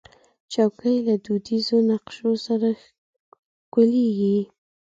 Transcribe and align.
چوکۍ 0.51 0.97
له 1.07 1.15
دودیزو 1.25 1.77
نقشو 1.89 2.31
سره 2.45 2.69
ښکليږي. 2.83 4.37